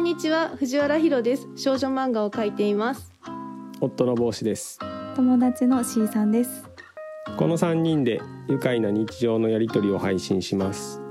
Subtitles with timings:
[0.00, 1.46] んにちは藤原ひろです。
[1.56, 3.12] 少女漫画を描いています。
[3.82, 4.78] 夫の帽子です。
[5.14, 6.64] 友達の C さんです。
[7.36, 11.02] この3人で愉快な日常のやり取りを配信します。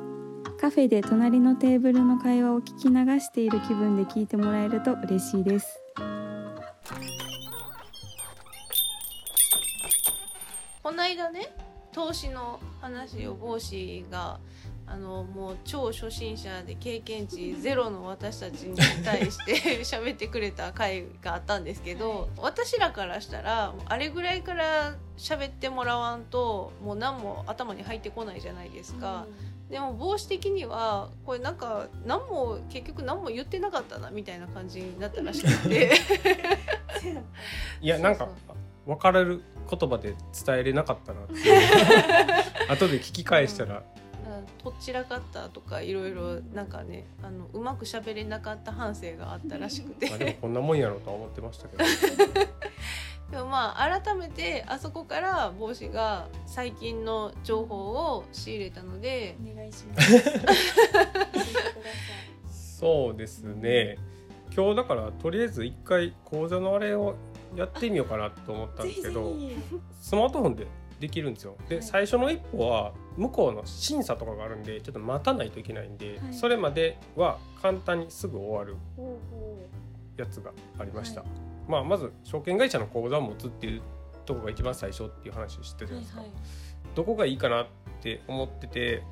[0.60, 5.80] カフェで隣のテーブルの会話を聞き流している気分で聞いてもらえると嬉しいです。
[10.82, 11.54] この間ね
[11.92, 14.40] 投資の話を帽子が
[14.92, 18.76] あのもう超初心者で経験値ゼロの私たちに
[19.06, 29.28] 対して喋ってくれた回があったんですけど、私らからしたらあれぐらいから喋ってもらわんともう何も頭に入ってこないじゃないですか。
[29.70, 35.92] でも帽子的にはこれなんか何も結局何も言ってなかったなみたいな感じになったらしくて。
[37.80, 38.28] いやなんか
[38.88, 40.16] 分かられる言葉で
[40.46, 41.34] 伝えれなかったなって
[42.68, 43.84] 後で聞き返したら
[44.64, 50.10] とっちらかったとかいろいろなんかねあのうまく喋れなかった反省があったらしくて。
[50.10, 51.84] まあでもこんなもんやろうとは思ってましたけど。
[53.32, 60.24] でもまあ改めてあそこから帽子が最近の情報を仕入れたのでお願いします。
[62.80, 63.98] そうですね。
[64.56, 67.16] 今日だからとりあえず一回講座のあれを
[67.56, 69.36] やってみようかなと思ったんですけど
[70.00, 70.68] スマートフォンで
[71.00, 71.56] できるんですよ。
[71.68, 71.84] で、はい。
[71.84, 76.34] 最初の一歩は向こうの審査とかがあるんでちょっと待たないといけないんで、はい。
[76.34, 78.76] それまでは簡単にすぐ終わる
[80.18, 81.28] やつがありました、は
[81.68, 83.82] まあまず証券会社の口座を持つっていう
[84.26, 86.22] ところが一番最初っていう話を知ってたじゃないですか、
[86.96, 87.68] どこがいいかなっ
[88.02, 89.04] て思ってて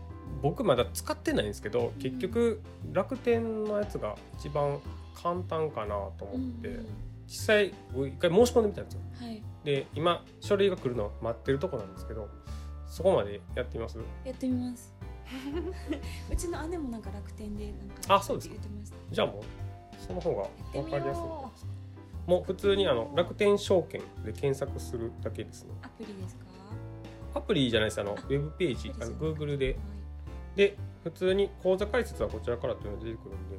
[0.42, 4.80] 僕まだ使ってないんですけど結局楽天のやつが一番
[5.16, 6.88] 簡単かなと思って、うん。
[7.28, 9.00] 実際僕一回申し込んでみたんですよ。
[9.20, 12.30] はいで今書類が来るのを待ってるとこなんですけど
[12.86, 13.98] そこまでやってみます？
[14.24, 14.96] やってみます。
[16.32, 18.50] うちの姉もなんか楽天でなんかあそうです
[19.12, 19.44] じゃあもう
[20.02, 21.24] その方が分かりやすい。
[21.24, 21.52] よ
[22.26, 25.72] もう普通にあの楽天証券で検索するだけですね。
[25.82, 26.46] うアプリですか？
[27.36, 28.02] アプリじゃないです。
[28.02, 29.66] あのウあェブページあの Google で。
[29.68, 29.78] はい。
[30.56, 33.56] で普通に口座開設はこちらからっていうのが出てくるんで。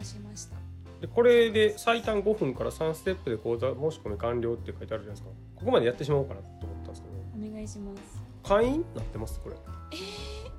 [0.00, 0.56] 押しました
[1.00, 5.28] でこれで最短5分から3ステップで口座申し込み完了って書いてあるじゃないですか。
[5.56, 7.48] ここまでやってしまおうかなと思ったんですけど。
[7.48, 8.22] お願いします。
[8.42, 9.56] 会員になってますこれ。
[9.92, 9.98] えー、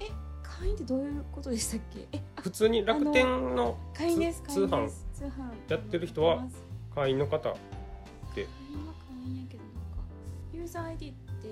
[0.05, 0.11] え
[0.43, 1.79] 会員ってどういうことでしたっ
[2.11, 2.21] け？
[2.41, 3.25] 普通に楽天
[3.55, 4.89] の会員です通販。
[5.69, 6.45] やってる人は
[6.93, 10.03] 会員の方会員は会員やけどなんか
[10.53, 11.47] ユーザー ID って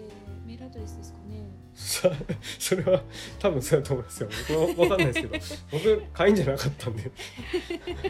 [0.45, 1.45] メールアドレスですかね？
[1.75, 2.11] さ
[2.59, 3.01] それは
[3.39, 4.29] 多分そうやと思いますよ。
[4.47, 5.79] 僕も分かんないですけど。
[5.79, 7.11] 僕会員じゃなかったんで。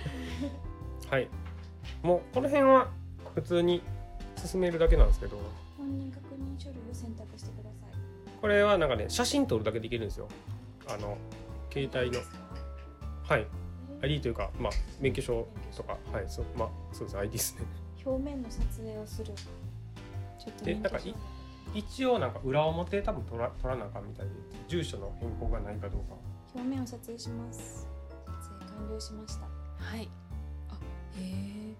[1.09, 1.27] はい。
[2.01, 2.89] もうこの辺は
[3.35, 3.81] 普通に
[4.35, 5.37] 進めるだけなんですけど。
[5.77, 7.91] 本人確認書類を選択してください。
[8.41, 10.27] これはなんかね写真撮るだけできるんですよ。
[10.87, 11.17] あの
[11.71, 12.21] 携帯の。
[13.23, 13.47] はい。
[14.01, 15.97] ID というかまあ免許証とか。
[16.11, 17.17] はいそうまあそうです。
[17.17, 17.61] ID ですね。
[18.05, 19.33] 表面の撮影をする。
[20.37, 21.15] ちょっとでなんかい
[21.73, 24.31] 一応なんか裏表多分取ら取らなあかんみたいで
[24.67, 26.15] 住所の変更がないかどうか。
[26.53, 27.87] 表面を撮影します。
[28.27, 29.41] 撮影完了しました。
[29.43, 30.01] はい。
[30.03, 30.07] へ
[31.17, 31.75] え。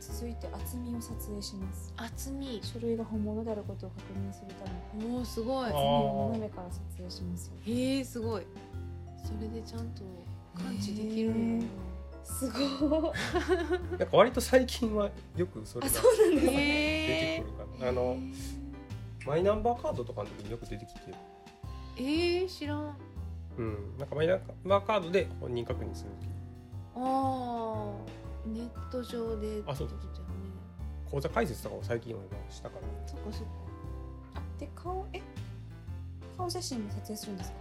[0.00, 1.92] 続いて厚みを撮影します。
[1.96, 2.60] 厚み。
[2.62, 4.64] 書類が本物であることを確認するた
[5.04, 5.14] め。
[5.14, 5.66] おおすごい。
[5.66, 7.54] 厚みを斜めから撮影しますよ。
[7.64, 8.46] へえすごい。
[9.24, 10.02] それでちゃんと
[10.54, 11.66] 感知できるんだ。
[12.24, 13.12] すごい。
[13.98, 17.88] なんか割と最近はよくそれがあそうなんで出てくるかな。
[17.88, 18.16] あの
[19.26, 21.00] マイナンバーカードとかの時によく出てきて。
[21.96, 22.96] えー、知らん。
[23.58, 23.98] うん。
[23.98, 26.28] なんかマイナンバーカードで本人確認する時
[26.96, 30.34] あーネット上であそうってことだよね。
[31.10, 32.82] 口座開設とかを最近は今したから。
[33.06, 33.48] そっかそっか。
[34.36, 35.20] あで顔え？
[36.36, 37.56] 顔写真も撮影するんですか？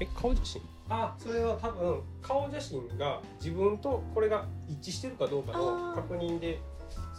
[0.00, 0.62] え顔写真？
[0.88, 6.60] あそれは多分顔写真が自分とこれが一致してるかどうかの確認で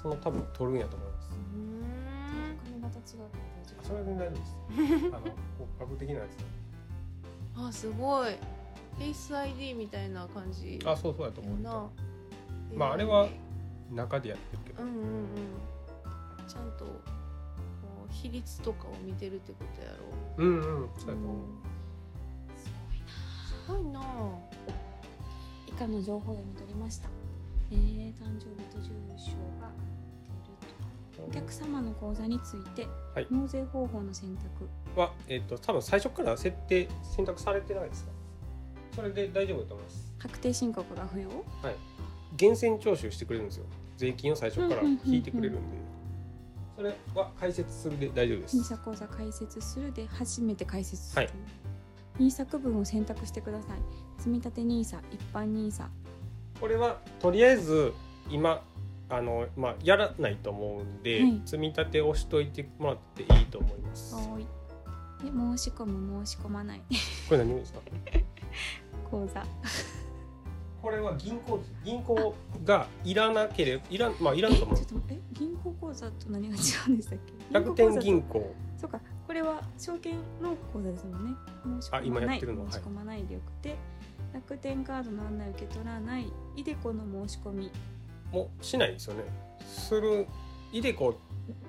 [0.01, 1.29] その多分取るんやと思います。
[1.31, 1.63] うー
[2.79, 2.81] ん。
[2.81, 3.29] 髪型違う
[3.83, 5.05] それは全然大丈夫です？
[5.15, 5.31] あの骨
[5.79, 7.57] 格的なやつ。
[7.67, 8.31] あすごい。
[8.97, 10.79] フェイス ID みたいな感じ。
[10.85, 11.59] あそうそうやと思う。
[11.59, 11.89] な。
[12.75, 13.27] まああれは
[13.91, 14.83] 中でやってるけど。
[14.83, 15.07] うんうんうん。
[16.47, 16.91] ちゃんとこ
[18.09, 19.97] う比率とかを見てるってことやろ。
[20.37, 21.37] うんうんそうやと思う、
[22.57, 24.01] すごいな。
[25.67, 27.09] 以下の情報を読み取りました。
[27.71, 29.71] えー、誕生日と住所が
[31.27, 33.27] お客様の口座について、はい。
[33.31, 34.99] 納税方法の選択。
[34.99, 38.11] は、えっと多分最初から設定選択されてないですか？
[38.95, 40.13] それで大丈夫だと思います。
[40.19, 41.29] 確定申告が不要？
[42.39, 43.65] 源泉徴収してくれるんですよ。
[43.97, 45.77] 税金を最初から引いてくれるんで。
[46.75, 48.57] それは解説するで大丈夫です。
[48.57, 51.33] NISA 口座開設するで初めて開設する、はい。
[52.19, 53.79] NISA 区分を選択してください。
[54.19, 55.85] 積立 NISA 一般 NISA
[56.59, 57.93] これはとりあえず
[58.29, 58.63] 今
[59.15, 61.41] あの、まあ、やらないと思うんで、はい。
[61.45, 64.15] 積み立て押しといてもらっていいと思います。
[64.15, 64.43] はい。
[65.23, 66.81] で申し込む申し込まない。
[67.29, 67.79] これ何ですか？
[69.09, 69.45] 講座。
[70.81, 74.77] これは銀行銀行がいらなければいらんまあいらんえと思う。
[74.77, 77.53] ちょっとえ銀行口座と何が違うんでしたっけ？
[77.53, 78.55] 楽天行銀行。
[78.77, 81.35] そうかこれは証券の口座ですもんね。
[81.81, 82.39] 申しあ今込まない。
[82.41, 82.51] 申し
[82.83, 83.75] 込まないでよくて、
[84.33, 86.25] 楽天カードの案内受け取らない
[86.57, 87.71] イデコの申し込み
[88.33, 89.23] もしないですよね。
[89.65, 90.27] する
[90.71, 91.13] イデコっ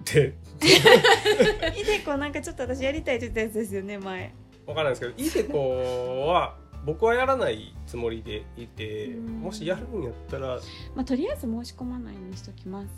[0.04, 0.34] て。
[0.60, 4.34] イデコなんかちょっと私やりたいって言ったやつですよね前。
[4.66, 5.34] わからないです。
[5.36, 6.56] けどイデコは
[6.86, 10.48] 僕はやらないつもりでいてうんもしやるんやったら。
[10.48, 10.60] はい
[10.94, 12.88] まあとりあえず申し込まないにしときます。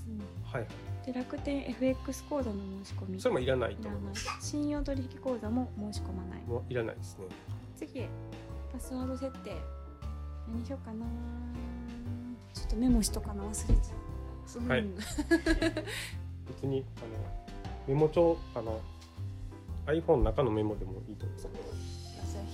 [0.44, 0.66] はい
[1.04, 3.20] で楽天 FX 口座の申し込み。
[3.20, 4.28] それもいらないと思います。
[4.40, 6.42] 信用取引口座も申し込まない。
[6.46, 7.24] もういらないですね。
[7.76, 8.06] 次
[8.72, 9.52] パスワード設定
[10.48, 11.04] 何しようかな。
[11.04, 13.72] ちょっとメモしとかな忘れちゃ
[14.64, 14.68] う。
[14.68, 14.80] はい。
[14.80, 14.94] うん
[16.46, 17.06] 別にあの
[17.88, 18.80] メモ帳あの
[19.86, 21.48] iPhone の中のメモでもいいと思うんです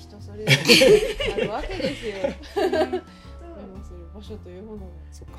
[0.01, 0.57] 人それぞれ
[1.33, 2.15] あるわけですよ。
[2.17, 2.31] メ
[3.77, 4.85] モする場所というものが。
[5.11, 5.35] そっか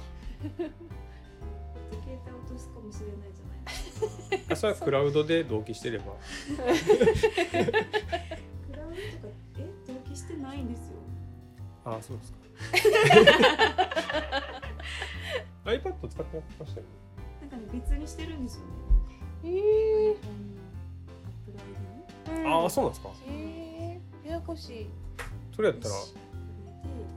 [0.48, 0.66] 携帯
[2.16, 2.22] 落
[2.52, 3.46] とすかもしれないじゃ
[4.38, 4.42] ない。
[4.50, 6.06] あそれはクラウドで同期してれば。
[6.06, 6.12] ク
[6.58, 6.84] ラウドとか
[9.60, 10.94] え同期してないんですよ。
[11.86, 12.38] あそうですか
[15.66, 16.92] iPad 使ってましたよね。
[17.42, 18.72] なんかね別にしてるんですよね。
[19.46, 20.18] え iPhone の
[22.28, 23.10] え Apple ID ああそうなんですか。
[23.28, 24.90] えー、ややこしい。
[25.56, 26.02] それやったらこ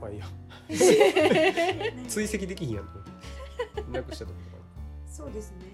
[0.01, 0.25] まあいいや。
[2.07, 3.91] 追跡できひんやんと思って。
[3.91, 4.37] なくしたとこ
[5.17, 5.65] そうですね。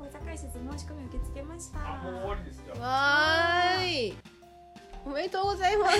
[0.00, 1.78] 口座開設申し込み受け付けました。
[2.36, 4.14] りですよわーい。
[5.06, 5.96] おめでとうございます。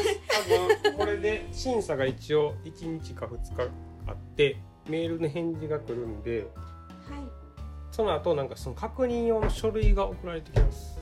[0.51, 3.71] 多分これで審査が一応1日か2日
[4.09, 4.57] あって
[4.89, 6.51] メールの返事が来るんで
[7.09, 7.29] はい。
[7.91, 10.99] その後なんかその確認用の書類が送られてきます。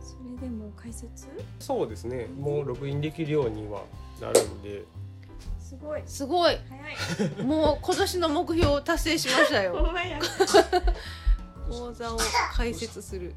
[0.00, 1.28] それでもう解説？
[1.58, 2.26] そうですね。
[2.38, 3.82] もうログインできるようには
[4.20, 4.84] なるんで。
[5.58, 6.02] すごい。
[6.04, 6.58] すごい。
[6.68, 7.42] 早い。
[7.46, 9.76] もう今年の目標を達成しましたよ。
[11.70, 12.18] 講座を
[12.52, 13.34] 開設する。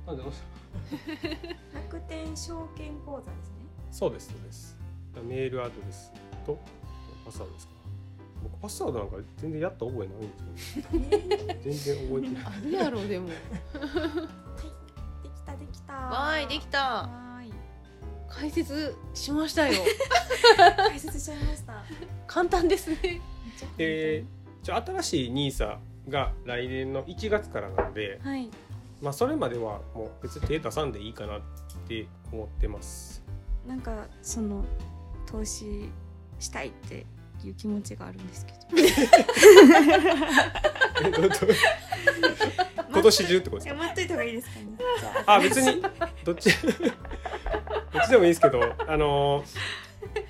[1.73, 3.55] 楽天証券口座ですね。
[3.91, 4.77] そうですそうです。
[5.21, 6.11] メールアドレス
[6.45, 6.57] と
[7.23, 7.72] パスワードですか
[8.43, 10.19] 僕パスワードなんか全然やった覚えないん
[10.51, 10.89] ですけど
[11.63, 13.27] 全然覚えてないあるやろでも。
[13.29, 13.37] でき
[15.45, 17.09] たできたわーいできた。
[18.29, 19.77] 解説しましたよ。
[20.75, 21.83] 解説しちゃいました
[22.25, 22.97] 簡単ですね。
[23.03, 23.21] めっ
[23.57, 24.25] ちゃ簡単で
[24.63, 25.77] じゃあ新しい NISA
[26.09, 28.49] が来年の1月からなので、はい
[29.01, 31.41] まあ、それまではもう別に手出さんでいいかなっ
[31.87, 33.21] て思ってます
[33.67, 34.63] なんかその
[35.25, 35.89] 投資
[36.39, 37.05] したいって
[37.47, 38.57] いう気持ちがあるんですけど。
[42.93, 43.81] 今年中ってことですか？
[43.81, 44.65] 待っといた方がいいですかね。
[45.25, 45.81] あ別に。
[46.23, 46.49] どっち？
[46.49, 46.57] ど
[47.99, 49.43] っちでもいいですけどあの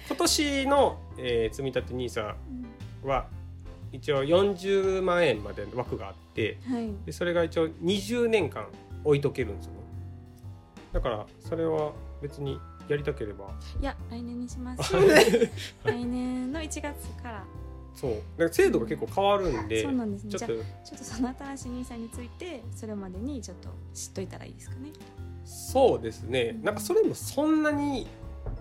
[0.08, 2.36] 今年の、えー積み立て NISA
[3.04, 3.26] うんは
[3.92, 6.92] 一応40万円までの枠があってはい。
[7.06, 8.68] でそれが一応20年間
[9.04, 9.80] 置いとけるんですよね。
[10.94, 13.52] だからそれは別にやりたければ。
[13.80, 14.94] いや来年にします。
[14.96, 15.52] はい。
[15.84, 16.84] 来年の1月
[17.22, 17.46] から。
[17.96, 18.12] そう。
[18.12, 20.32] だから制度が結構変わるんでそうなんですね。
[20.32, 20.48] ちょっと。
[20.48, 20.62] ちょ
[20.96, 24.92] っとその新しい NISA についてそれまでにちょっと知っといたらいいですかね。
[25.46, 26.60] そうですね。
[26.64, 28.08] なんかそれもそんなに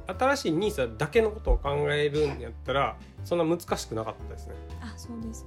[0.06, 4.54] 新しい NISA だけのことを考えるんやったらそんな難しくなかったですね。
[4.80, 5.44] あそうです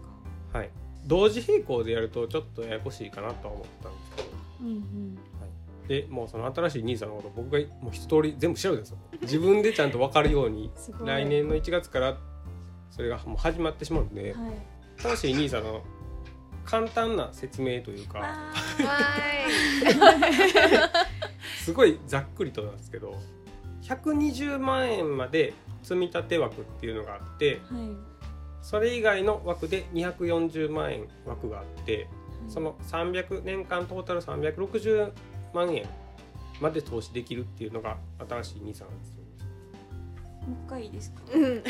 [0.52, 0.58] か。
[0.58, 0.70] はい。
[1.06, 4.28] 同時並行でやるとちょっとややこしいかなとは思ったんですけど。
[4.62, 5.18] うんうん
[5.88, 8.98] でもうその新しい NISA のこと僕がもう一通り全部調べたんですよ。
[9.22, 10.72] 自分でちゃんと分かるように
[11.06, 12.18] 来年の1月から
[12.92, 14.52] それがもう始まってしまうんではい。
[15.02, 15.84] 新しい NISA の
[16.64, 18.24] 簡単な説明というか
[21.64, 23.16] すごいざっくりとなんですけど
[23.84, 27.90] 120万円まで積み立て枠っていうのがあってはい。
[28.62, 32.08] それ以外の枠で240万円枠があって
[32.48, 35.12] その300年間トータル360
[35.56, 35.86] 万円
[36.62, 37.98] まで投資できるっていうのが
[38.30, 38.88] 新しい NISA なんですよ。
[40.48, 41.22] もう一回いいですか？
[41.32, 41.58] ーい。
[41.58, 41.64] うん。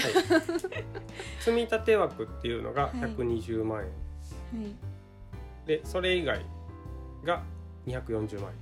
[1.39, 4.75] 積み立て枠っていうのがはい120万円、はい
[5.65, 6.45] でそれ以外
[7.23, 7.41] が
[7.87, 8.55] 240万円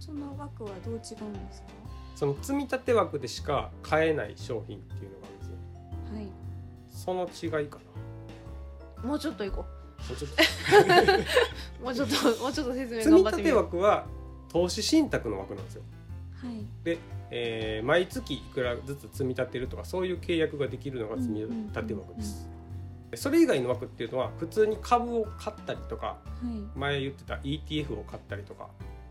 [0.00, 1.68] その枠はどう違うんですか？
[2.16, 5.56] その積み立て枠でしか買えない商品っていうのがあるんですよ
[6.16, 6.28] はい
[6.90, 7.78] その違いか
[9.02, 9.64] なもうちょっと行こ
[10.08, 10.34] もうちょっと
[11.80, 11.84] う。
[11.84, 13.58] もうちょっと もうちょっと説明積み立て頑張ってみよう。
[13.58, 14.06] 枠は
[14.48, 15.82] 投資信託の枠なんですよ。
[16.34, 16.64] はい。
[17.30, 22.48] えー毎月いくらずつ積み立てるとかそういう契約ができるのが積み立て枠です。
[23.14, 26.78] それ以外の枠っていうのは普通に株を買ったりとかはい。
[26.78, 28.68] 前言ってた ETF を買ったりとか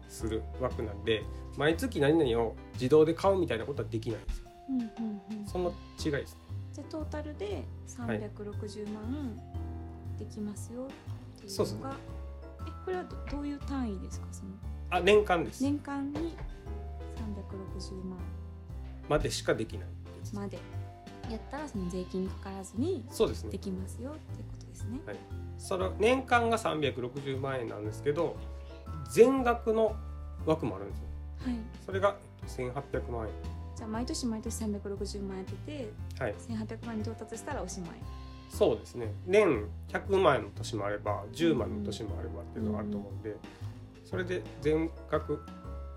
[0.10, 1.24] する枠なんで
[1.58, 4.50] 毎月何々を自動で買うみたいなことはできないんですよ。
[4.70, 5.48] うんうんうん。
[5.48, 6.40] その違いですね。
[6.74, 9.40] じゃあトータルで360万
[10.20, 10.84] できますよ
[11.38, 11.96] っていうのが、
[12.68, 14.28] えこれはどどういう単位ですか？
[14.32, 14.52] その
[14.90, 16.36] あ年間です、年間に
[17.78, 18.18] 360万。
[19.10, 19.88] までしかできない。
[20.34, 20.60] まで。
[21.30, 23.52] やったらその税金かからずにそうですね。
[23.52, 25.00] できますよっていうことですね。
[25.58, 28.38] その年間が360万円なんですけど
[29.10, 29.96] 全額の
[30.46, 31.06] 枠もあるんですよ。
[31.46, 31.60] はい。
[31.86, 32.16] それが
[32.48, 33.34] 1800万円。
[33.76, 36.36] じゃあ毎年毎年360万やっててはい。
[36.36, 37.90] 1800万に到達したらおしまい。
[38.50, 39.12] そうですね。
[39.26, 43.36] 年100万円の年もあれば10万の年もあればっていうのがあると思うんで、
[44.10, 45.42] それで全額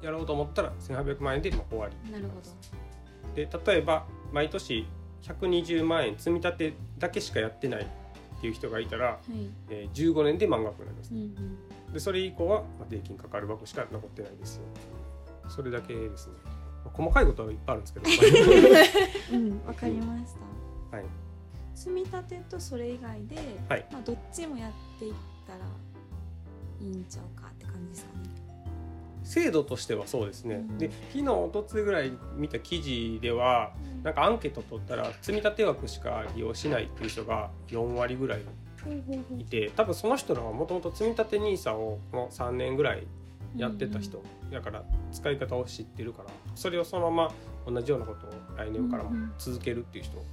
[0.03, 3.35] やろうと思ったら1800万円でまあ終わりなるほど。
[3.35, 4.87] で例えば毎年
[5.23, 9.51] 120万円積み立てだけしかやってないっていう人がいたら、はい。
[9.69, 11.93] えー15年で満額になりますうんうん。
[11.93, 14.63] でそれ以降はまあ税金かかる枠しか残ってないですよ
[15.49, 20.35] それだけですね、まあ細かいことはいっぱいあるんですけど うん、わかりまし
[20.91, 20.97] た。
[20.97, 21.07] はい
[21.75, 23.37] 積み立てとそれ以外で、
[23.69, 25.15] はいまあどっちもやっていっ
[25.47, 25.61] たら
[26.81, 28.31] いいんちゃうかって感じですかね。
[29.23, 30.79] 制度としてはそうですね、うん。
[30.79, 33.73] で昨日おとついぐらい見た記事では
[34.03, 38.41] なんかアンケート取ったら積み立て枠しか利用しないっていう人が4割ぐらい
[39.39, 43.07] いて多分その人らはもともと積み立て NISA をもう3年ぐらい
[43.57, 44.23] やってた人、
[44.53, 47.29] だから使い方を知ってるからそれをそのま
[47.67, 50.25] ま同じようなことを来年からも続けるっていう人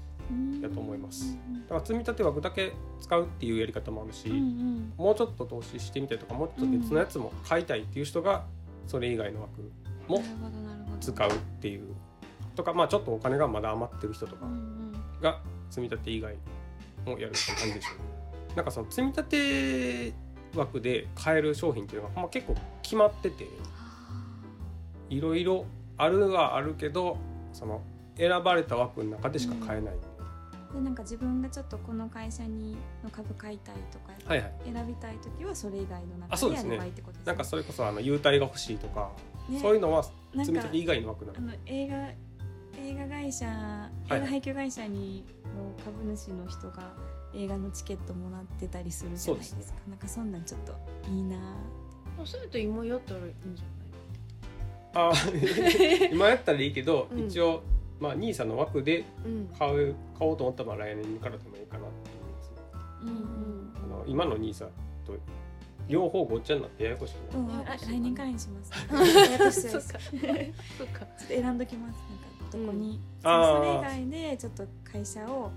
[0.61, 8.45] だと思いますだから積み立て枠だけ使うっていうやり方もあるし、うんうんもうちょっと投資してみたいとかもうちょっと別のやつも買いたいっていう人が
[8.87, 9.71] それ以外の枠
[10.07, 10.23] も。
[10.99, 11.93] 使うっていう
[12.55, 15.21] とかまあちょっとお金がまだ余ってる人とかうんうん。
[15.21, 16.35] が積み立て以外
[17.05, 18.03] もやるって感じでしょうね。
[18.55, 20.13] なんかその積み立て
[20.55, 23.47] 枠で買える商品っていうのがま結構決まってて
[25.09, 25.65] いろいろ
[25.97, 27.17] あるはあるけど
[27.53, 27.81] その
[28.17, 29.95] 選ばれた枠の中でしか買えない、
[30.73, 34.53] でなんか自分がちょっとこの会社にの株買いたいとかはいはい。
[34.65, 39.11] 選びたい時はそれ以外の中でやればいいってことですなんかそれこそあの優待が欲しいとか、
[39.49, 39.59] ね。
[39.59, 41.37] そういうのはなんか積み立て以外の枠なの？
[41.39, 41.95] あの映画
[42.79, 46.93] 映画会社い映画配給会社にの株主の人が
[47.33, 49.61] 映画のチケットもらってたりするじゃないですか。
[49.61, 50.73] そうですなんかそんなんちょっと
[51.09, 51.37] いいな
[52.25, 53.63] そういうと今やったらいいんじ
[54.93, 57.27] あー 今やったらいいけど、うん。
[57.27, 57.63] 一応
[57.99, 59.05] まあ NISA の枠で
[59.57, 62.57] 買う買おうと思ったらまあ来年からでもいいかなっていうですね。
[63.01, 63.73] うんうん。
[63.75, 64.65] あの今の NISA
[65.05, 65.17] と
[65.87, 67.39] 両方ごっちゃになってややこしくなる。
[67.39, 68.71] うん、あ来年からにします。
[69.17, 69.71] ややこしいです。
[69.71, 69.99] そっか。
[69.99, 71.97] ちょっと選んどきます。
[72.09, 73.27] なんかどこに、そ
[73.63, 75.51] れ以外でちょっと会社を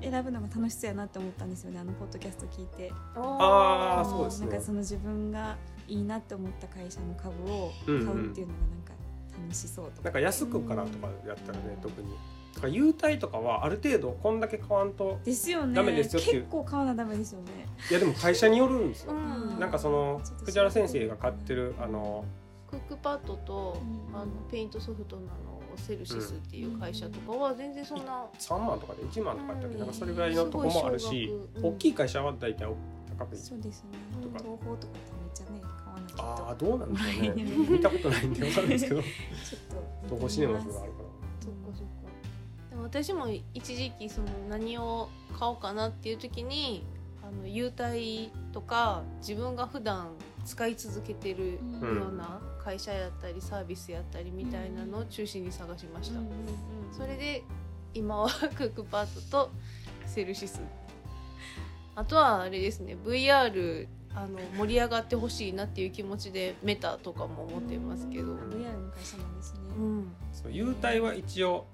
[0.00, 1.80] 選ぶのが楽しそうやなって思ったんですよね。
[1.80, 2.92] あのポッドキャスト聞いて。
[3.14, 4.10] あー。
[4.10, 4.46] のそうですね。
[4.46, 5.56] なんかその自分が
[5.88, 8.92] いいなって思った会社の株を買うっていうのがなんか
[9.42, 10.02] 楽しそうとか。
[10.04, 12.08] なんか安くからとかやったらね特に。
[12.54, 15.74] だから優待とかはある程度こんだけ買わんとですよね。
[15.74, 16.40] ダメですよっていう。
[16.42, 17.68] 結構買わなダメですよね。
[17.90, 19.60] いやでも会社によるんですよ、うん。
[19.60, 22.24] なんかその藤原先生が買ってるあの
[22.70, 24.16] クックパッドと、うん。
[24.16, 29.78] あのペイントソフトなのセルシスっていう会社とかは全然そんな、3万とかで1万とかやったっけうん。
[29.80, 31.66] なんかそれぐらいのとこもあるしうん。
[31.66, 32.66] 大きい会社は大体
[33.18, 33.98] 高くいそうですね。
[34.22, 34.38] とか。
[34.38, 35.65] 東宝とかってめっちゃね
[36.16, 36.66] きゃああと。
[36.66, 37.42] どうなんでしょうね。
[37.68, 39.02] 見たことないんで分かるんですけど。
[40.08, 40.98] ちょシネマズがあるか
[41.40, 41.86] そっかそっか。
[42.70, 45.08] でも私も一時期その何を
[45.38, 46.84] 買おうかなっていう時に
[47.22, 50.08] あの優待とか自分が普段
[50.44, 51.96] 使い続けてるうん。
[51.96, 56.36] ような会社やったりサービスやったりみたいなのを中心に探しました、うんうんうん
[56.92, 57.42] それで
[57.92, 59.50] 今は クックパッドと
[60.06, 60.60] セルシス。
[61.94, 69.60] あとはあれですね VR あの盛り上がってほしいなっていう気持ちでメタとかも思ってますけど、あ VR の会社なんですね。
[69.78, 71.66] うん、らそう優待は一応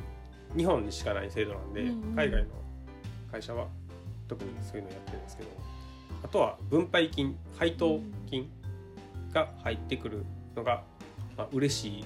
[0.56, 2.16] 日本にしかない制度なんで、うんうん。
[2.16, 2.48] 海外の
[3.30, 3.68] 会社は
[4.26, 5.48] 特にそういうのやってるんですけど。
[6.24, 8.48] あとは分配金配当金
[9.32, 10.24] が入ってくる
[10.56, 10.82] のが、
[11.36, 12.04] まあ嬉しい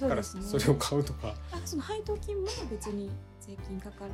[0.00, 1.34] からそれを買うとか。
[1.52, 4.10] あ、その配当金も別に税金かからん。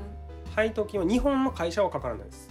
[0.54, 2.48] 配当金は日本の会社はかからないです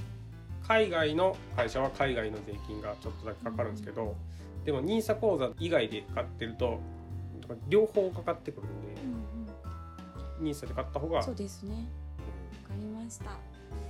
[0.69, 4.15] 海外の会社は海外の税金がちょっとだけかかるんですけど、
[4.63, 6.79] でも NISA 口座以外で買ってると
[7.67, 11.71] 両方かかってくるんで NISA で買った方がそうですね。
[11.73, 11.77] わ
[12.69, 13.31] かりました。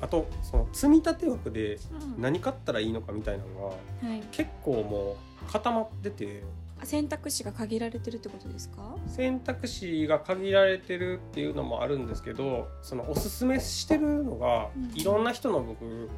[0.02, 1.76] あとその積み立て枠で
[2.16, 4.24] うん何買ったらいいのかみたいなのがはい。
[4.32, 5.18] 結構も
[5.48, 6.44] う固まってて
[6.82, 8.96] あ選択肢が限られてるってことですか？
[9.08, 16.10] 選択肢が限られてるっていうのもあるんですけどそのおすすめしてるのがうんいろんな人の僕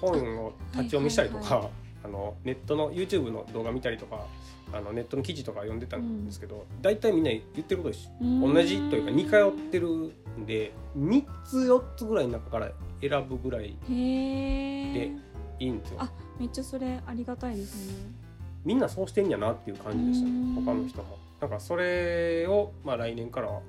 [0.00, 1.68] 本を立ち読みしたりとか、
[2.04, 4.26] あのネットの YouTube の動画見たりとか
[4.72, 8.52] あのネットの記事とか読んでたんですけど、大体みんな言ってること一緒。
[8.52, 15.12] 同じというか似通ってるんで3つ4つぐらいの中から選ぶぐらいで
[15.58, 15.96] いいんですよ。
[16.00, 18.28] あめっちゃそれありがたいですね。
[18.64, 20.64] みんなそうしてんやなっていう感じでしたねうん。
[20.64, 21.18] 他の人も。
[21.40, 23.60] なんかそれを、まあ、来年からは、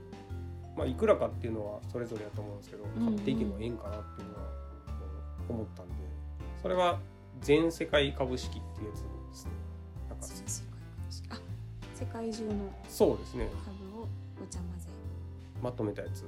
[0.75, 3.05] まあ、いくらかっていうのはそれぞれやと思うんですけどうん。
[3.05, 4.41] 買っていけばいいんかなっていうのは
[5.49, 5.93] うん思ったんで
[6.61, 6.99] それは
[7.41, 9.51] 全世界株式っていうやつですね。
[10.09, 10.25] なんか。
[10.25, 11.27] 全世界株式。
[11.29, 11.41] あ
[11.95, 12.53] 世界中の
[12.87, 13.49] そうですね。
[13.65, 14.07] 株を
[14.39, 14.89] ごちゃ混ぜ。
[15.61, 16.25] まとめたやつ、ん。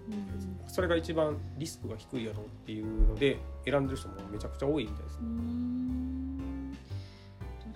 [0.67, 6.71] それが一番リスクが低いやろうっていうので選んでる人もめちゃくちゃ多いみたいですね、ん。
[6.71, 6.77] ど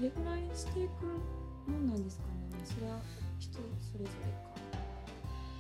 [0.02, 1.06] れぐらいしていく
[1.72, 2.32] もんなんですかね。
[2.66, 3.00] それは
[3.40, 4.56] 人それぞれか。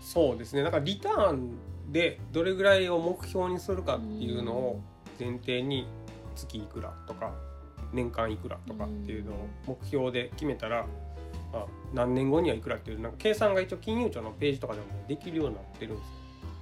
[0.01, 0.63] そうですね。
[0.63, 1.51] なんかリターン
[1.91, 4.81] でどれぐらいを目標にするかっていうのを
[5.19, 5.87] 前提に
[6.35, 7.33] 月いくらとか
[7.93, 10.85] 年間いくらとかっていうのを目標で決めたら、
[11.53, 16.13] まあ、何年後にはいくらっていうなんか計算が一応金融庁のページとかでもできるようになってるんですよ。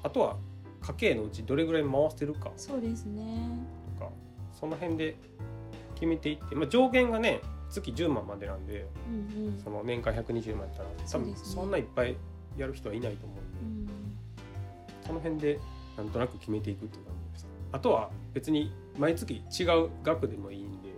[0.03, 0.38] あとは
[0.82, 2.51] 家計のうちどれぐらい回してるか。
[2.58, 3.50] そうですね。
[3.98, 4.12] とか
[4.60, 5.15] その辺で
[5.96, 9.62] 決めていって、まあ、上限がね月10万までなんでうんうん。
[9.63, 12.15] その年間120万やったら多分そんないっぱい
[12.58, 13.92] やる人はいないと思うんで。
[13.92, 14.03] うん。
[15.06, 15.60] その辺で
[15.98, 20.93] なんとなく決めていくっていう感じですあとは別に毎月違う額でもいいんで。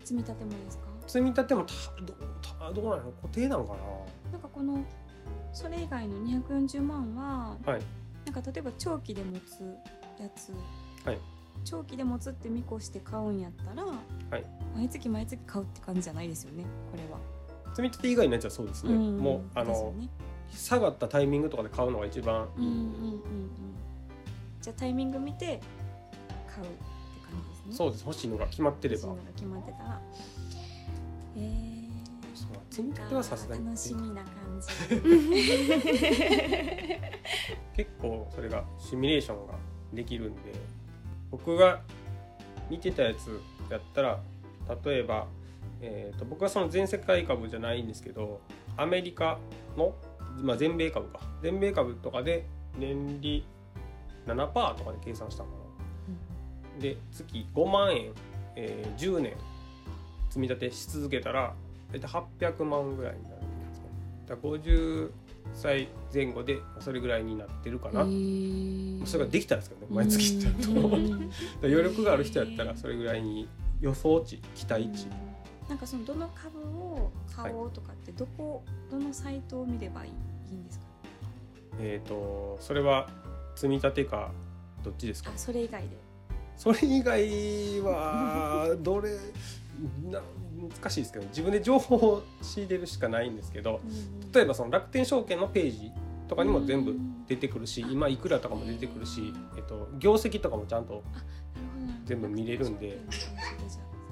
[0.00, 0.84] 積み立てもですか？
[1.06, 1.72] 積み立てもた
[2.02, 3.74] どたどうなの固定なのか
[4.32, 4.38] な。
[4.38, 4.78] んかこの
[5.52, 7.82] それ以外の240万はなはい。
[8.26, 9.60] なんか例えば長期で持つ
[10.20, 10.52] やつ、
[11.06, 11.18] はい。
[11.64, 13.92] 長期で持つって見越して買うんやったら、は
[14.38, 14.44] い。
[14.74, 17.18] 毎月毎月買うって感じじゃないですよねこれは。
[17.70, 20.08] 積み立て以外のやつはそうですね、んもうあの、ね。
[20.50, 22.48] 下がったタイミングとかで買うのが一番。
[22.56, 23.50] うんうんうんうん。
[24.60, 25.60] じゃあタイミング見て
[26.54, 26.68] 買う
[27.66, 27.74] ね。
[27.74, 28.04] そうです。
[28.04, 29.08] 欲しいのが決まってれば。
[29.08, 29.78] 欲しいのが決まってた。
[29.78, 30.00] ら
[31.36, 31.74] えー
[32.34, 33.64] そう積み立てはさすがに。
[33.64, 34.68] 楽しみな感じ。
[37.76, 39.54] 結構それがシミュレーションが
[39.92, 40.40] できるんで。
[41.30, 41.80] 僕が
[42.70, 44.20] 見てたやつやったら
[44.84, 45.26] 例えば、
[45.80, 48.40] えー、と僕はその全世界株じゃないんですけど
[48.76, 49.38] アメリカ
[49.76, 49.94] の、
[50.36, 51.20] まあ、全米株か。
[51.42, 52.46] 全米株とかで
[52.78, 53.44] 年利
[54.26, 55.63] 7%とかで計算したのかな
[56.80, 58.12] で月5万円、
[58.56, 59.34] えー10年
[60.28, 61.54] 積み立てし続けたら
[61.92, 62.06] 大体
[62.40, 63.84] 800万ぐらいになるんですね。
[64.26, 65.10] だから50
[65.52, 69.06] 歳前後でそれぐらいになってるかな、えー。
[69.06, 71.26] それができたんですけどね毎月ってやるとだかうんら
[71.62, 73.48] 余力がある人やったらそれぐらいに
[73.80, 75.06] 予想値期待値。
[75.68, 80.10] なんかそのどの株を買おうとかってどこ、どのサイトを見ればいい
[80.50, 80.84] いいんですか？
[81.80, 83.08] えっ、とそれは
[83.54, 84.30] 積み立てか
[84.82, 85.30] どっちですか？
[85.34, 85.88] あそれ以外で
[86.56, 89.10] それ以外はどれ
[90.10, 90.20] な
[90.80, 93.80] 難しいですけど自分で情報を仕入れるしかないんですけど
[94.32, 95.92] 例えばその楽天証券のページ
[96.28, 101.02] とかにも全部出てくるしうん今いくらとかも出てくるし、えっと、業績とかもちゃんと
[102.04, 102.98] 全部見れるんで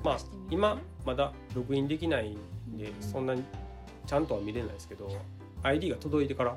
[0.04, 0.18] まあ
[0.50, 2.36] 今まだログインできない
[2.70, 3.42] んでそんなに
[4.06, 5.10] ちゃんとは見れないですけど
[5.62, 6.56] ID が届いてから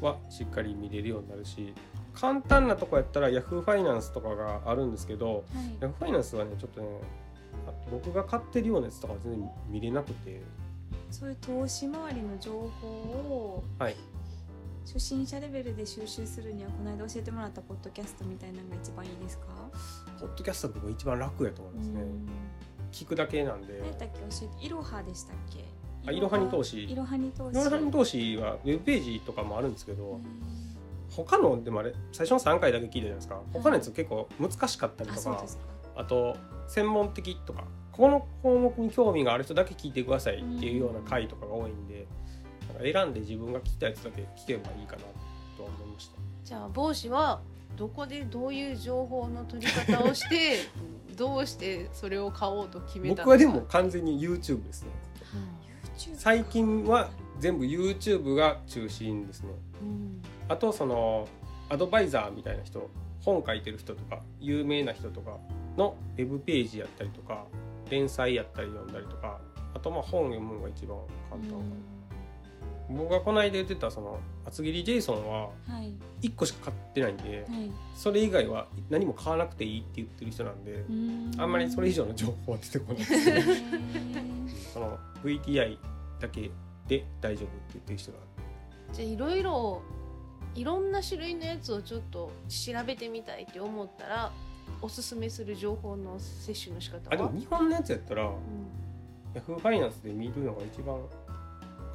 [0.00, 1.72] はしっかり見れるようになるし
[2.14, 5.44] 簡単なとこやったら Yahoo ファイナンスとかがあるんですけど
[5.80, 6.86] Yahoo ファイナンスはねちょっとね
[7.66, 10.40] あ僕が買ってるようなやつとか全然見れなくて。
[11.10, 13.96] そういう投資回りの情報をはい。
[14.86, 19.44] 初心者レベルで収集するにはこの間教えてもらったポッドキャストみたいなのが一番いいですか？
[20.18, 22.00] ポッドキャストが僕一番楽やと思いますね。
[22.00, 22.28] うん。
[22.90, 23.74] 聞くだけなんで。
[23.78, 24.06] 何やっけ？
[24.06, 25.64] 教えていろはでしたっけ？
[26.06, 26.90] あいろはに投資。
[26.90, 27.60] いろはに投資。
[27.60, 30.22] いろはに投資はウェブページとかもあるんですけどうん
[31.14, 33.40] 他のでもあれ最初の3回だけ聞いたじゃないですか。
[33.52, 35.64] 他のやつ結構難しかったりとかあそうですか
[35.96, 36.36] あと
[36.68, 42.06] 専門的とかこの項目に興味がある人だけ聞いてくださいっていうような回とかが多いんで
[42.68, 45.02] なんか選んで自分が聞きたいやつだけ聞けばいいかな
[45.56, 46.14] とは思いました。
[46.44, 47.40] じゃあ帽子は
[47.76, 50.58] どこでどういう情報の取り方をして
[51.16, 54.88] どうしてそれを買おうと決めた僕はでも完全に YouTube ですね。
[55.96, 59.50] YouTube 最近は全部 YouTube が中心ですね。
[59.82, 61.28] うんあとその
[61.68, 62.90] アドバイザーみたいな人
[63.24, 65.38] 本書いてる人とか有名な人とか
[65.76, 67.44] のウェブページやったりとか
[67.90, 69.40] 連載やったり読んだりとか
[69.74, 70.98] あとまあ本読むのが一番
[71.30, 71.50] 簡単。
[71.50, 71.62] かな、
[72.90, 75.94] 僕がこの間言ってたその厚切りジェイソンははい。
[76.20, 77.70] 1個しか買ってないんではい。
[77.94, 80.84] それ以外は何も買わなくていいって言ってる人なんで
[81.38, 82.96] あんまりそれ以上の情報は出てこない。
[82.98, 83.04] で
[84.48, 85.78] す その VTI
[86.20, 86.50] だけ
[86.88, 88.18] で大丈夫って言ってる人が。
[88.92, 89.82] じゃあいろいろ
[90.54, 94.32] いろんな種類のやつをちょっと調べてみたいって思ったら
[94.80, 97.14] おすすめする情報の摂取の仕方は？
[97.14, 98.32] あでも日本のやつやったらうん。
[99.34, 101.00] ヤフーファイナンスで見るのが一番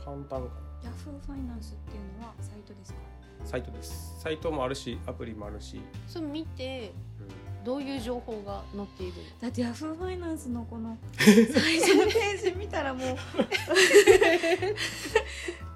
[0.04, 0.50] 簡単か
[0.84, 3.00] ヤフーファイナンスっていうのはサイトですか？
[3.40, 4.16] なサイトです。
[4.20, 7.24] サイトもあるしアプリもあるし、それ見てう
[7.62, 7.64] ん。
[7.64, 9.14] どういう情報が載っている？
[9.42, 11.36] だってヤフーファイナンスのこの 最
[11.80, 13.18] 初のページ見たらもう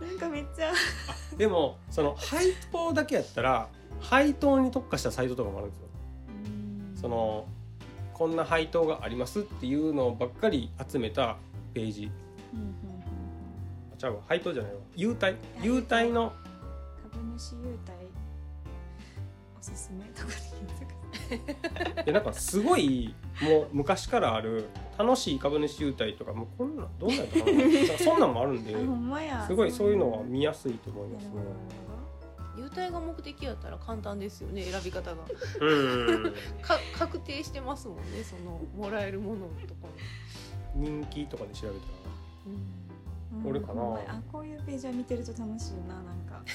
[0.02, 0.72] なんかめっちゃ。
[1.38, 5.88] でもその配当だけやったら配当に特化したサイトとかもあるんですよ。
[7.02, 7.48] その
[8.14, 11.38] こんな配当がありますっていうのばっかり集めた
[11.74, 12.12] ページ。
[12.54, 12.82] うんうんうん
[14.02, 14.22] ちゃうわ。
[14.28, 14.80] 配当じゃないわ。
[14.96, 15.26] 優待。
[15.26, 16.34] や優待の。
[17.12, 17.92] 株主優待。
[19.60, 20.34] おすすめとかで
[21.38, 21.54] 検
[21.96, 27.52] 索でなんかすごいもう昔からある楽しい株主優待とかもうこんなんどんなんやったかな
[27.98, 28.76] そんなんもあるんで
[29.48, 31.32] すごいそういうのは見やすいと思いますね。
[32.58, 35.24] 優待が目的やったら簡単ですよね選び方が。
[35.60, 36.34] うん。
[36.62, 39.94] か確定してますもんねそのもらえるものとかも、
[40.76, 41.82] 人気とかで調べたら。
[42.48, 42.50] う
[43.48, 43.50] ん。
[43.50, 43.82] 俺かな。
[43.82, 46.44] あこういうページは見てると楽しいななんか。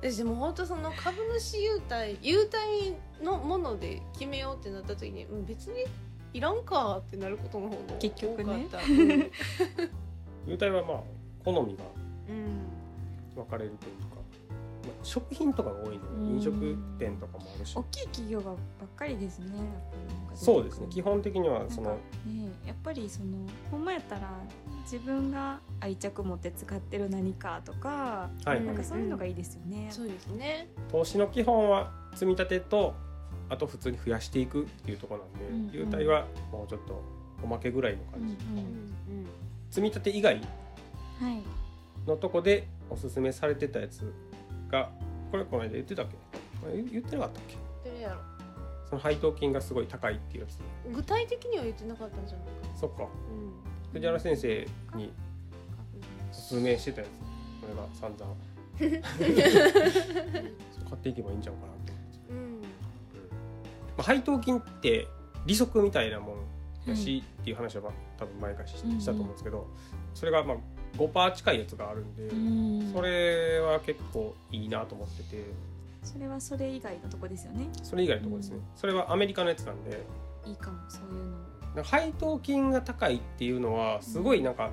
[0.00, 5.84] 私でも本当その株主優待優待のもので決めようってなった時にうん別に
[6.32, 8.92] いらんかってなることの方が結局ね多かった。
[8.92, 8.98] うん。
[10.46, 11.00] 優待はまあ
[11.44, 11.84] 好みが
[12.28, 12.66] うん。
[13.34, 14.20] 分かれるというか、ま
[14.90, 16.00] あ、食品とかが多いん。
[16.00, 16.06] で
[16.36, 17.76] 飲食店とかもあるし。
[17.76, 18.56] 大きい企業がばっ
[18.96, 19.46] かりですね。
[20.34, 20.86] そうですね。
[20.90, 21.90] 基本的にはその
[22.26, 23.38] ねやっぱりその
[23.70, 24.30] ほんまやったら
[24.84, 29.88] 自分が愛着持って使ってる何かとか、はいなんかそういうのがいいですよね。
[29.90, 30.68] そうですね。
[30.90, 32.94] 投資の基本は積み立てと
[33.50, 35.26] あと普通に増やしていくっていうところな
[35.58, 37.02] んで、うん優待はもうちょっと
[37.42, 38.36] おまけぐらいのうん感じ、
[39.70, 40.40] 積み立て以外。
[42.06, 44.10] のとこでおすすめされてたやつ
[44.70, 44.90] が
[45.30, 46.16] これこの間言ってたっけ？
[46.74, 47.56] 言言ってなかったっけ？
[48.88, 50.58] その配当金がすごい高いっていうやつ
[50.94, 52.78] 具体的には言ってなかったんじゃないかな。
[52.78, 53.02] そっか。
[53.02, 53.10] うん。
[53.92, 55.12] 藤原先生に
[56.30, 57.10] おすすめしてたやつ。
[57.60, 58.34] これが散々。
[58.80, 58.88] 買
[60.94, 61.92] っていけばいいんちゃうかなって
[64.00, 65.08] あ、配当金って
[65.46, 66.34] 利息みたいなも
[66.86, 69.66] んやし、っていう話はまあ多分前からしたと思うんですけど、
[70.14, 70.56] それがまあ
[70.96, 72.36] 5%近いやつがあるんで、う
[72.90, 72.92] ん。
[72.92, 75.44] それは結構いいなと思ってて。
[76.02, 77.68] それはそれ以外のとこですよね。
[77.82, 78.62] それ以外のところですね、うん。
[78.74, 80.02] それはアメリカのやつなんで。
[80.46, 81.82] いいかもそういうの。
[81.84, 84.70] 配当金が高いっていうのはすごいなんか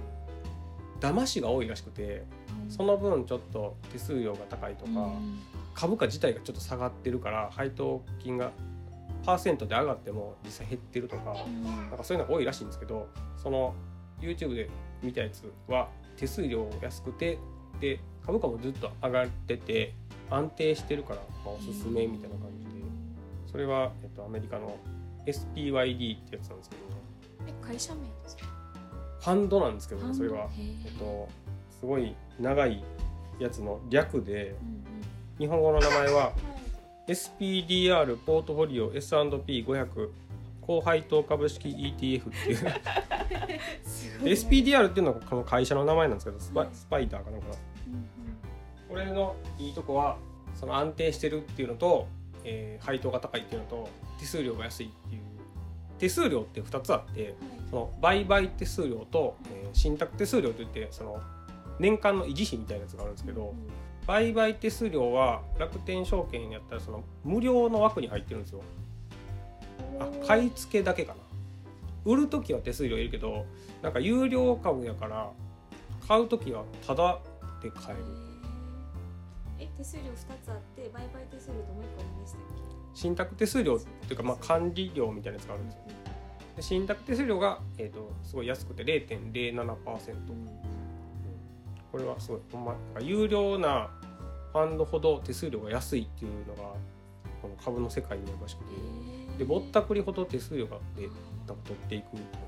[1.00, 2.24] 騙しが多いらしくて
[2.70, 5.40] その分ちょっと手数料が高いとか、うん。
[5.76, 8.52] 株価自体がちょっと下がってるから配当金が
[9.28, 11.36] パーセントで上がっても実際減ってるとか。
[11.46, 11.64] うん。
[11.64, 13.76] なんかそういうのが多いらしいんですけどその
[14.22, 14.70] YouTube で
[15.04, 17.38] 見たやつは手数料安くて
[17.80, 19.94] で株価もずっと上がってて
[20.32, 22.72] 安定してるから、まあ、おすすめみたいな感じで。
[23.52, 24.76] それは、えっと、アメリカの
[25.26, 26.82] SPYD ってやつなんですけど。
[27.48, 28.46] え会社名ですか？
[29.20, 30.48] ファンドなんですけどねそれは、
[30.86, 31.28] えっと、
[31.80, 32.82] すごい長い
[33.40, 34.84] やつの略でうん。
[35.38, 36.32] 日本語の名前は
[37.08, 40.10] SPDR ポートフォリオ S&P500
[40.62, 44.24] 高配当株式 ETF っていう。
[44.24, 47.48] で SPDR っていうのがこの会社の名前なんですけどスパスパイダーかなんか
[48.90, 50.18] これのいいとこは
[50.56, 52.08] その安定してるっていうのと、
[52.44, 53.90] えー配当が高いっていうのと
[54.20, 55.22] 手数料が安いっていう。
[56.00, 57.34] 手数料って2つあって
[57.72, 61.22] その売買手数料と、えー信託手数料といってその
[61.80, 63.54] 年間の維持費みたいなやつがあるんですけど
[64.08, 68.62] 売買手数料は楽天証券やったらその無料の枠に入ってるんですよ。
[70.00, 71.20] あ買い付けだけかな。
[72.06, 73.46] 売る時は手数料いるけど
[73.82, 75.30] なんか有料株やから
[76.08, 77.20] 買う時はタダ
[77.62, 78.06] で買える。
[79.60, 82.42] え手数料二つあって売買手数料ともう一個何でしたっ
[82.94, 85.82] 信託手数料っていうか、まあ、管理料みたいなやつがあるんですよ。
[86.56, 89.76] で信託手数料が、えー、とすごい安くて0.07%
[91.92, 93.90] これはすごいほんま有料な
[94.58, 96.74] ファンドほど手数料が安いっていうのが
[97.42, 98.72] この株の世界にあるらしくて。
[99.38, 101.14] でぼったくりほど手数料があってなんか
[101.64, 102.40] 取っていくとかってい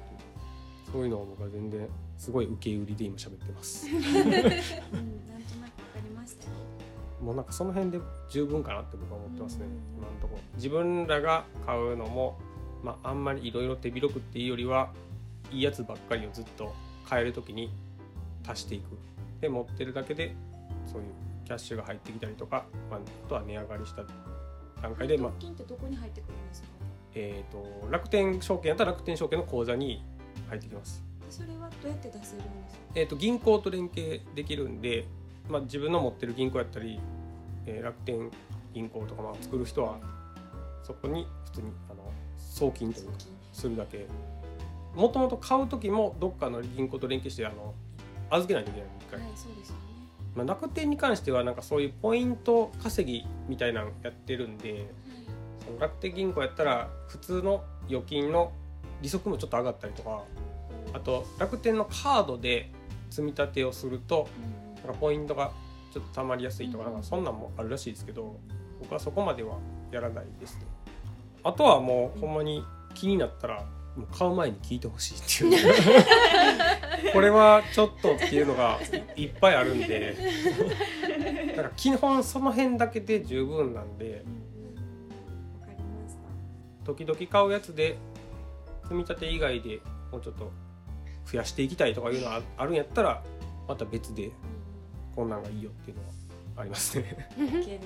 [0.90, 3.86] うそういうのを僕は全然すごい受け売りで今喋ってます。
[3.86, 3.92] け？
[3.96, 4.02] うん。
[4.02, 4.56] なんとなくわか
[6.04, 6.46] りました。
[6.46, 6.50] よ。
[7.22, 8.00] もうなんかその辺で
[8.32, 9.66] 十分かなって僕は思ってますね。
[9.66, 9.72] うん。
[9.98, 12.40] 今のところ自分らが買うのも、
[12.84, 14.92] まあ、あんまりいろいろ手広くっていうよりは
[15.52, 16.74] いいやつばっかりをずっと
[17.08, 17.70] 買える時に
[18.48, 18.98] 足していく。
[19.42, 20.36] で持ってるだけで
[20.88, 21.08] そういう
[21.50, 24.04] キャッシュが入ってきたりとか、まあ、あとは値上がりした
[24.84, 26.68] 段階で、まあ金ってどこに入ってくるんですか？
[27.16, 30.06] えー、と楽天証券やったら楽天証券の口座に
[30.48, 32.82] 入ってきます、でそれはどうやって出せるんですか？
[32.94, 35.08] えー、と銀行と連携できるんで、
[35.50, 37.00] まあ、自分の持ってる銀行やったり、
[37.66, 38.30] えー楽天
[38.72, 39.98] 銀行とかまあ作る人は
[40.84, 42.04] そこに普通にあの
[42.38, 43.14] 送金というか
[43.52, 44.06] するだけ。
[44.96, 47.74] もともと買う時もどっかの銀行と連携してあの
[48.30, 49.82] 預けないといけない一回、はいそうですよね
[50.36, 54.90] まあ、楽天に関してはなんかそういうポイント稼ぎみたいなのやってるんで
[55.66, 58.52] その楽天銀行やったら普通の預金の
[59.02, 60.24] 利息もちょっと上がったりとか
[60.94, 62.72] あと楽天のカードで
[63.10, 64.28] 積み立てをすると
[64.84, 65.52] なんかポイントが
[65.94, 66.94] ちょっとたまりやすいとかうん。
[66.94, 68.40] なんかそんなんもあるらしいですけど
[68.80, 69.58] 僕はそこまでは
[69.92, 70.62] やらないですね。
[71.44, 72.64] あとはもうほんまに
[72.94, 73.66] 気になったら
[73.96, 77.12] もう買う前に聞いてほしいっていう。
[77.14, 78.80] これはちょっとっていうのが
[79.16, 80.16] いいっぱいあるんで。
[81.50, 84.24] だから基本その辺だけで十分なんで。
[85.62, 86.86] わかりました。
[86.86, 87.98] 時々買うやつで
[88.84, 90.52] 積み立て以外でもうちょっと
[91.26, 93.24] 増やしていきたいとかいうのがあるんやったら
[93.68, 94.32] また別で
[95.16, 96.10] こんなんがいいよっていうのは
[96.58, 97.28] ありますね。
[97.38, 97.80] OK で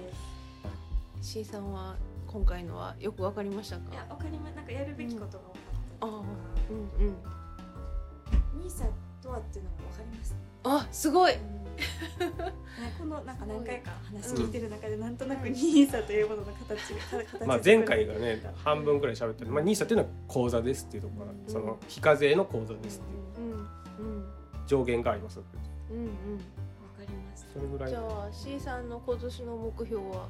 [1.21, 1.33] す。
[1.33, 1.95] C さんは
[2.27, 3.93] 今回のはよくわかりましたか？
[3.93, 5.43] いやわかりますなんかやるべきことが
[6.05, 6.23] 分かっ
[6.55, 8.63] たりとかうんうん。
[8.63, 8.85] ニーサ
[9.21, 11.33] とはっていうのが分かりましたあすごい。
[12.99, 23.47] このなんか何回か話聞いてる中でなんとなくニーサというものの形が形まあ前回がね半分くらい喋ったまあ NISA っていうのは口座ですっていうところからその非課税の口座ですっていう。
[23.47, 24.25] うんうん。
[24.67, 25.39] 上限があります
[25.89, 26.07] うんうん。
[26.07, 26.45] 分か
[27.01, 27.53] りました。
[27.53, 27.89] それぐらい。
[27.89, 30.27] じゃあ C さんの今年の目標は？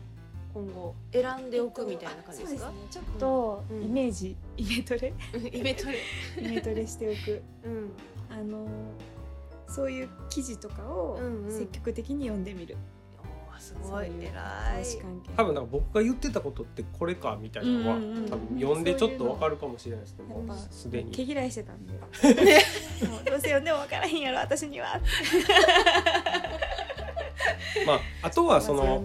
[0.53, 2.67] 今後選んでおくみたいな感じですか？
[2.67, 2.99] あそうですね。
[2.99, 3.83] ちょっとうん。
[3.83, 5.13] イメージ、イメトレ？
[5.51, 5.97] イベントで
[6.39, 7.41] イメトレしておく。
[7.65, 7.91] うん。
[8.29, 8.67] あの
[9.67, 11.51] そういう記事とかをうんうん。
[11.51, 12.77] 積極的に読んでみる、
[13.49, 14.07] おーすごい。
[14.21, 14.85] 偉い。
[15.35, 18.25] 多分なんか僕が言ってたことってこれかみたいなのはうんうんうん。
[18.29, 21.11] 多分読んでちょっとわかるかもしれないですけどすでに。
[21.11, 21.93] 毛嫌いしてたんで。
[21.97, 24.99] もうどうせ読んでも分からへんやろ私には。
[27.87, 29.03] まああとはその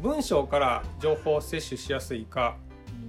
[0.00, 2.56] 文章から情報を摂取しやすいか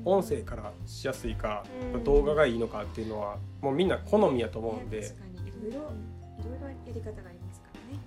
[0.06, 2.04] 音声からしやすいかうん。
[2.04, 5.02] 動画がいいのかっていうのはもうみんな好みやと思うんで。
[5.02, 5.50] ね確かに。
[5.50, 8.00] いろいろいろいろやり方がありますからね。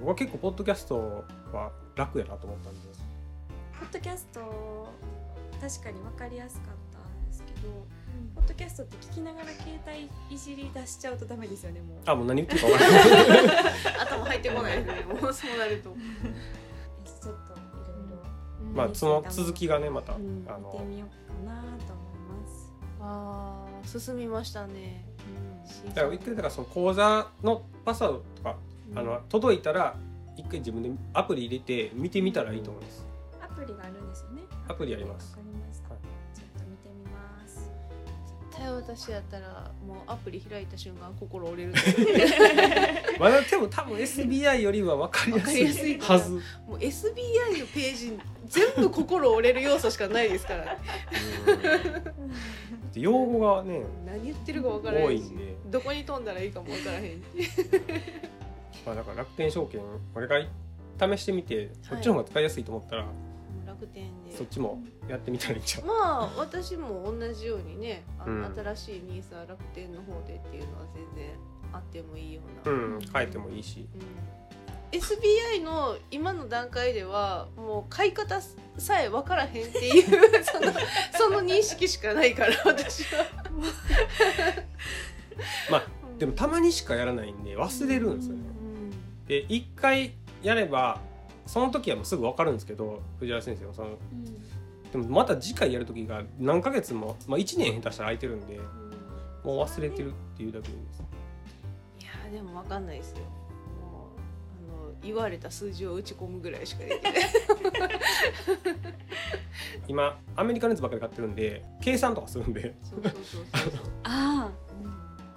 [0.00, 2.80] 僕は結構ポッドキャストは楽やなと思ったんで。
[3.80, 4.88] ポッドキャスト
[5.60, 7.68] 確かに分かりやすかったんですけど
[8.34, 11.98] ポッドキャストって聞きながら携帯いじり出しちゃうとダメですよねもう。
[12.04, 13.74] あもう何言ってるか分からない。
[14.00, 15.96] 頭入ってこないですねもうそうなると
[18.76, 22.72] まあその続きがねまた、うんあの見てみようかなと思います。
[23.00, 25.04] あー進みましたね。
[25.94, 28.56] だから一回だからその講座のパスワードとか、
[28.94, 29.96] あの届いたら
[30.36, 33.06] 一回自分でアプリ入れて見てみたらいいと思います。
[33.40, 34.42] アプリがあるんですよね。
[34.68, 35.38] アプリあります
[38.66, 41.74] 対私やったらもうアプリ開いた瞬間心折れる
[43.18, 46.00] まだでも多分 SBI よりは分かりやすい い。
[46.00, 46.32] はず。
[46.32, 46.40] も
[46.74, 50.76] う SBI のページ全部心折れる要素しかないですから。
[52.92, 55.24] で用語がね何言ってるか分からないし
[55.70, 57.22] どこに飛んだらいいかも分からへん
[58.84, 59.80] まあだから楽天証券
[60.14, 63.06] これから試してみてそっちの方が使いやすいと思ったら、
[63.80, 65.86] 楽天でそっちもやってみたらいいんちゃう？
[65.86, 71.34] まあ私も同じようにねあの、うん新しいニーサ楽天の方でっていうのは全然
[71.72, 73.86] あってもいいような、うん、変えてもいいし。
[73.94, 74.00] うん
[74.92, 80.04] SBI の今の段階ではもう買い方さえ分からへんっていう
[80.44, 80.72] その
[81.18, 83.26] その認識しかないから私は。
[85.70, 85.86] まあ
[86.18, 88.42] でもたまにしかやらないんで忘れるんですよね。
[89.26, 91.00] で一回やれば
[91.46, 93.96] その時はもうすぐ分かるんですけど藤原先生もその
[94.92, 98.60] でもまた次回やる時が何ヶ月も、まあ、1年下手したら空いてるんで
[99.44, 101.02] もう忘れてるっていうだけです。
[102.00, 103.18] いやーでも分かんないですよ。
[103.18, 103.28] もう
[104.82, 107.14] あの言われた数字を打ち込むぐらいしかできない。
[109.86, 112.74] 今アメリカのやつばっかり買ってるんで計算とかするんで。
[112.82, 113.42] そうそうそうそう
[114.04, 114.50] あ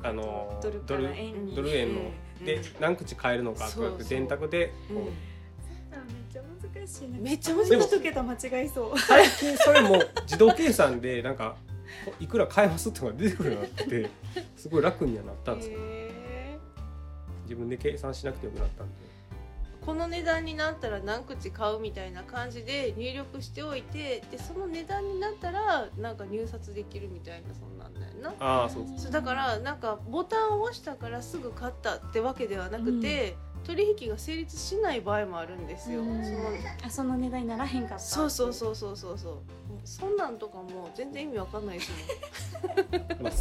[0.01, 2.01] あのドルドル円の。
[2.39, 2.45] うん。
[2.45, 5.13] で何口買えるのかとかって電卓でこううん
[6.09, 7.17] めっちゃ難しいな。
[7.19, 8.01] めっちゃ難しい。
[8.01, 11.55] 桁間違いそう最近それも自動計算でなんか
[12.19, 14.09] いくら買えますっていうのが出てくるようになってて
[14.55, 16.57] すごい楽にはなったんですよへ
[17.43, 18.93] 自分で計算しなくてよくなったんで。
[19.05, 19.09] ー
[19.85, 28.33] この値段になったら何口買うみたいな感じで入力しておいてでその値段になったらなんか入札できるみたいなそんなんだよな。
[28.39, 36.23] ああそうそうだからなんかボタンを押したからすぐ買ったってわけではなくて、取引が成立しない場合もあるんですよ、うん。
[36.23, 36.39] その
[36.85, 39.37] あその値段にならへんかったそうそうそうそうそうそう。
[39.85, 41.91] そんなんとかも全然意味わかんないです
[43.21, 43.33] まあ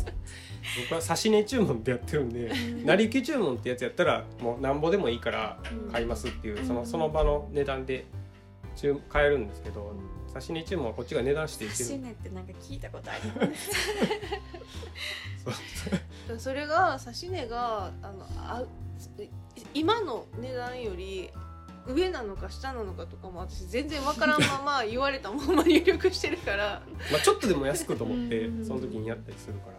[0.82, 2.52] 僕は差し値注文でやってるんで
[2.84, 5.58] 成り行き注文ってやつやったらもうなんぼでもいいから
[5.90, 6.66] 買いますっていううん。
[6.66, 8.06] そのその場の値段で
[8.76, 9.94] 注買えるんですけど
[10.28, 11.78] 差刺し値注文はこっちが値段していける。
[11.78, 13.70] 刺し値ってなんか聞いたことあります。
[16.28, 16.38] そう。
[16.38, 18.62] それが指値があのあ
[19.74, 21.30] 今の値段より
[21.86, 28.64] 上なのか下なのかとかも私全然わからんまま言われたまま入力してるから、 まあちょっとでも安くと思ってうん。
[28.64, 29.78] その時にやったりするから。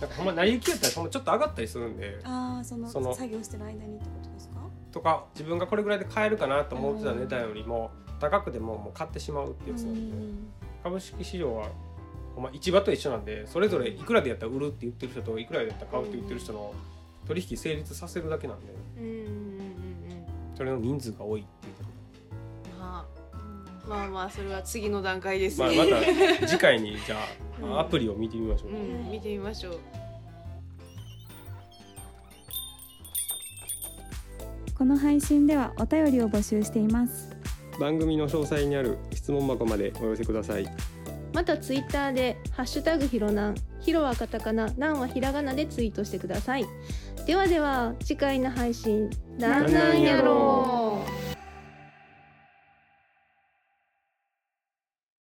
[0.00, 4.60] なんかほんま成り行きやったらほんまちょっと上がったりするんでああそのその作業してる間にってことですか？
[4.90, 10.16] とか自分がこれぐらいで買えるかなと思ってた値段よりも高くでももう買ってしまうっていうやつなんで。
[10.82, 11.68] 株式市場は
[12.34, 16.74] ほんま市場と一緒なんでそれぞれいくらでやったら売るって言ってる人といくらでやったら買うって言ってる人の
[17.26, 18.66] 取引成立させるだけなんで
[18.98, 19.32] うんうんうんうん
[20.56, 23.22] それの人数が多いっていうまあ
[23.88, 26.02] まあまあそれは次の段階ですまあ、ね、また
[26.46, 27.80] 次回にじゃあ、うん。
[27.80, 29.80] アプリを見てみましょう、うん、見てみましょう。
[34.76, 37.30] この配信ではお便りを募集しています。
[37.78, 40.66] 番組の詳細にある質問箱までお寄せください。
[41.32, 46.66] またツイッターでハッシュタグひろなんひろはカタカナなんはひらがなでツイートしてください
[47.26, 49.08] ではでは次回の配信
[49.38, 51.21] なんなんやろう。